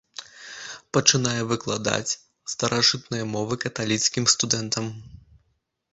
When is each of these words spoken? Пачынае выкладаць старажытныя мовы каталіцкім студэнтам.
Пачынае 0.97 1.41
выкладаць 1.51 2.17
старажытныя 2.53 3.27
мовы 3.37 3.53
каталіцкім 3.67 4.25
студэнтам. 4.37 4.85